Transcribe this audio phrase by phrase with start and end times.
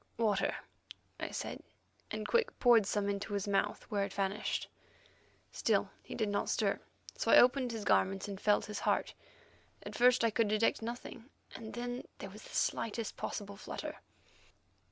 [0.17, 0.55] "Water,"
[1.19, 1.61] I said,
[2.09, 4.67] and Quick poured some into his mouth, where it vanished.
[5.51, 6.79] Still he did not stir,
[7.15, 9.13] so I opened his garments and felt his heart.
[9.85, 11.25] At first I could detect nothing;
[11.55, 13.97] then there was the slightest possible flutter.